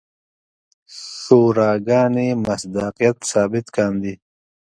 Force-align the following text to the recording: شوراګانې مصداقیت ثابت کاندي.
شوراګانې 1.23 2.27
مصداقیت 2.45 3.17
ثابت 3.31 3.65
کاندي. 3.75 4.13